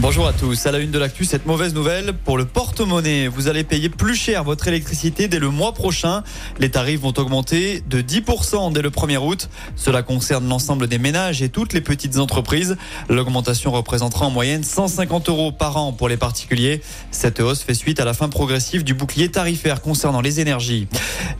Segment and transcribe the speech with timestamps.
[0.00, 0.64] Bonjour à tous.
[0.64, 3.26] À la une de l'actu, cette mauvaise nouvelle pour le porte-monnaie.
[3.26, 6.22] Vous allez payer plus cher votre électricité dès le mois prochain.
[6.60, 9.48] Les tarifs vont augmenter de 10% dès le 1er août.
[9.74, 12.76] Cela concerne l'ensemble des ménages et toutes les petites entreprises.
[13.08, 16.80] L'augmentation représentera en moyenne 150 euros par an pour les particuliers.
[17.10, 20.86] Cette hausse fait suite à la fin progressive du bouclier tarifaire concernant les énergies.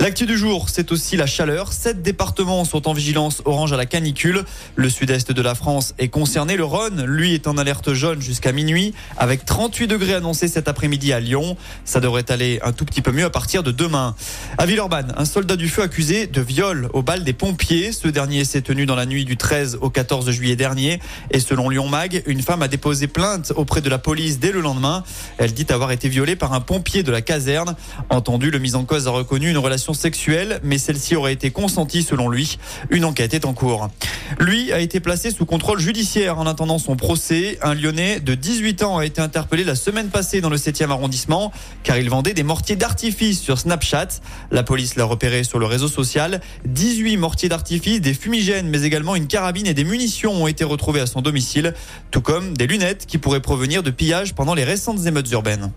[0.00, 1.72] L'actu du jour, c'est aussi la chaleur.
[1.72, 4.44] Sept départements sont en vigilance orange à la canicule.
[4.74, 6.56] Le sud-est de la France est concerné.
[6.56, 11.12] Le Rhône, lui, est en alerte jaune jusqu'à minuit, avec 38 degrés annoncés cet après-midi
[11.12, 11.56] à Lyon.
[11.84, 14.14] Ça devrait aller un tout petit peu mieux à partir de demain.
[14.58, 17.92] À Villeurbanne, un soldat du feu accusé de viol au bal des pompiers.
[17.92, 21.00] Ce dernier s'est tenu dans la nuit du 13 au 14 juillet dernier.
[21.30, 24.60] Et selon Lyon Mag, une femme a déposé plainte auprès de la police dès le
[24.60, 25.04] lendemain.
[25.38, 27.76] Elle dit avoir été violée par un pompier de la caserne.
[28.10, 32.02] Entendu, le mis en cause a reconnu une relation sexuelle, mais celle-ci aurait été consentie
[32.02, 32.58] selon lui.
[32.90, 33.88] Une enquête est en cours.
[34.38, 37.58] Lui a été placé sous contrôle judiciaire en attendant son procès.
[37.62, 41.52] Un Lyonnais de 18 ans a été interpellé la semaine passée dans le 7e arrondissement
[41.82, 44.08] car il vendait des mortiers d'artifice sur Snapchat.
[44.50, 46.40] La police l'a repéré sur le réseau social.
[46.64, 51.00] 18 mortiers d'artifice, des fumigènes mais également une carabine et des munitions ont été retrouvés
[51.00, 51.74] à son domicile,
[52.10, 55.72] tout comme des lunettes qui pourraient provenir de pillages pendant les récentes émeutes urbaines.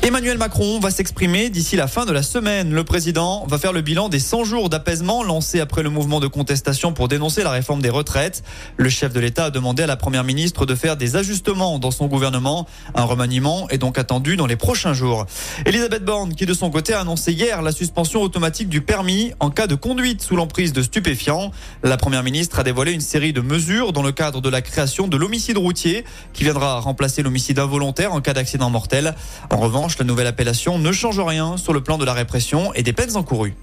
[0.00, 2.72] Emmanuel Macron va s'exprimer d'ici la fin de la semaine.
[2.72, 6.28] Le président va faire le bilan des 100 jours d'apaisement lancés après le mouvement de
[6.28, 8.42] contestation pour dénoncer la réforme des retraites.
[8.76, 11.90] Le chef de l'État a demandé à la première ministre de faire des ajustements dans
[11.90, 12.66] son gouvernement.
[12.94, 15.26] Un remaniement est donc attendu dans les prochains jours.
[15.66, 19.50] Elisabeth Borne, qui de son côté a annoncé hier la suspension automatique du permis en
[19.50, 21.50] cas de conduite sous l'emprise de stupéfiants.
[21.82, 25.08] La première ministre a dévoilé une série de mesures dans le cadre de la création
[25.08, 29.14] de l'homicide routier qui viendra remplacer l'homicide involontaire en cas d'accident mortel.
[29.50, 32.82] En revanche, la nouvelle appellation ne change rien sur le plan de la répression et
[32.82, 33.54] des peines encourues.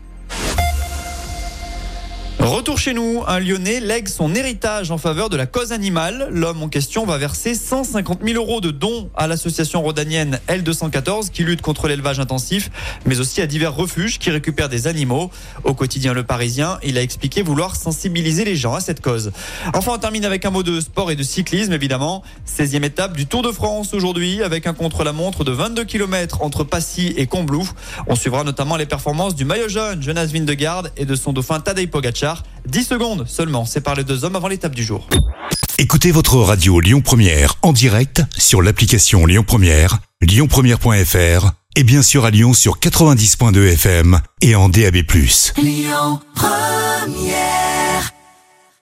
[2.45, 6.27] Retour chez nous, un Lyonnais lègue son héritage en faveur de la cause animale.
[6.29, 11.43] L'homme en question va verser 150 000 euros de dons à l'association rhodanienne L214 qui
[11.43, 12.69] lutte contre l'élevage intensif,
[13.07, 15.31] mais aussi à divers refuges qui récupèrent des animaux.
[15.63, 19.31] Au quotidien Le Parisien, il a expliqué vouloir sensibiliser les gens à cette cause.
[19.73, 22.21] Enfin, on termine avec un mot de sport et de cyclisme, évidemment.
[22.47, 27.11] 16e étape du Tour de France aujourd'hui avec un contre-la-montre de 22 km entre Passy
[27.17, 27.67] et Combloux.
[28.05, 31.89] On suivra notamment les performances du maillot jaune Jonas Vindegarde et de son dauphin Tadej
[31.89, 32.34] Pogacar.
[32.67, 35.07] 10 secondes seulement par les deux hommes avant l'étape du jour.
[35.77, 42.25] Écoutez votre radio Lyon Première en direct sur l'application Lyon Première, lyonpremière.fr et bien sûr
[42.25, 44.97] à Lyon sur 90.2 FM et en DAB+.
[45.57, 47.64] Lyon Première